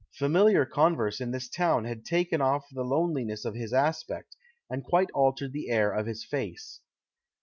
[0.17, 4.35] Familiar converse in this town had taken off the loneliness of his aspect,
[4.67, 6.79] and quite altered the air of his face."